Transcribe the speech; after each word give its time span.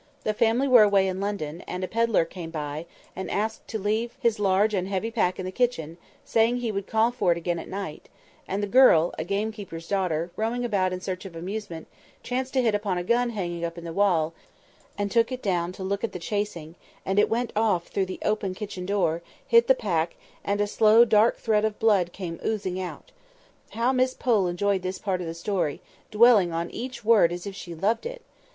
The 0.23 0.33
family 0.33 0.67
were 0.67 0.81
away 0.81 1.07
in 1.07 1.21
London, 1.21 1.61
and 1.67 1.83
a 1.83 1.87
pedlar 1.87 2.25
came 2.25 2.49
by, 2.49 2.87
and 3.15 3.29
asked 3.29 3.67
to 3.67 3.77
leave 3.77 4.17
his 4.19 4.39
large 4.39 4.73
and 4.73 4.87
heavy 4.87 5.11
pack 5.11 5.37
in 5.37 5.45
the 5.45 5.51
kitchen, 5.51 5.97
saying 6.25 6.57
he 6.57 6.71
would 6.71 6.87
call 6.87 7.11
for 7.11 7.31
it 7.31 7.37
again 7.37 7.59
at 7.59 7.67
night; 7.67 8.09
and 8.47 8.63
the 8.63 8.67
girl 8.67 9.13
(a 9.19 9.23
gamekeeper's 9.23 9.87
daughter), 9.87 10.31
roaming 10.35 10.65
about 10.65 10.91
in 10.91 11.01
search 11.01 11.23
of 11.25 11.35
amusement, 11.35 11.85
chanced 12.23 12.51
to 12.53 12.63
hit 12.63 12.73
upon 12.73 12.97
a 12.97 13.03
gun 13.03 13.29
hanging 13.29 13.63
up 13.63 13.77
in 13.77 13.83
the 13.83 13.93
hall, 13.93 14.33
and 14.97 15.11
took 15.11 15.31
it 15.31 15.43
down 15.43 15.71
to 15.73 15.83
look 15.83 16.03
at 16.03 16.13
the 16.13 16.17
chasing; 16.17 16.73
and 17.05 17.19
it 17.19 17.29
went 17.29 17.53
off 17.55 17.85
through 17.89 18.07
the 18.07 18.17
open 18.25 18.55
kitchen 18.55 18.87
door, 18.87 19.21
hit 19.47 19.67
the 19.67 19.75
pack, 19.75 20.15
and 20.43 20.59
a 20.59 20.65
slow 20.65 21.05
dark 21.05 21.37
thread 21.37 21.63
of 21.63 21.77
blood 21.77 22.11
came 22.11 22.39
oozing 22.43 22.81
out. 22.81 23.11
(How 23.73 23.91
Miss 23.91 24.15
Pole 24.15 24.47
enjoyed 24.47 24.81
this 24.81 24.97
part 24.97 25.21
of 25.21 25.27
the 25.27 25.35
story, 25.35 25.79
dwelling 26.09 26.51
on 26.51 26.71
each 26.71 27.05
word 27.05 27.31
as 27.31 27.45
if 27.45 27.53
she 27.55 27.75
loved 27.75 28.07
it!) 28.07 28.23